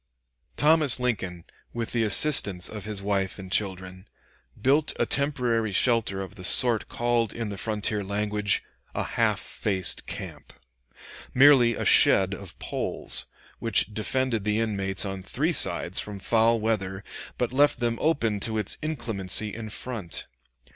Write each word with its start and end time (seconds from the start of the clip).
Thomas 0.57 0.99
Lincoln, 0.99 1.43
with 1.73 1.91
the 1.91 2.03
assistance 2.03 2.69
of 2.69 2.85
his 2.85 3.03
wife 3.03 3.37
and 3.37 3.51
children, 3.51 4.07
built 4.59 4.93
a 4.97 5.05
temporary 5.05 5.71
shelter 5.71 6.21
of 6.21 6.33
the 6.33 6.43
sort 6.43 6.87
called 6.89 7.33
in 7.33 7.49
the 7.49 7.55
frontier 7.59 8.03
language 8.03 8.63
"a 8.95 9.03
half 9.03 9.39
faced 9.39 10.07
camp"; 10.07 10.53
merely 11.35 11.75
a 11.75 11.85
shed 11.85 12.33
of 12.33 12.57
poles, 12.57 13.27
which 13.59 13.93
defended 13.93 14.43
the 14.43 14.59
inmates 14.59 15.05
on 15.05 15.21
three 15.21 15.53
sides 15.53 15.99
from 15.99 16.17
foul 16.17 16.59
weather, 16.59 17.03
but 17.37 17.53
left 17.53 17.79
them 17.79 17.99
open 18.01 18.39
to 18.39 18.57
its 18.57 18.79
inclemency 18.81 19.53
in 19.53 19.69
front. 19.69 20.25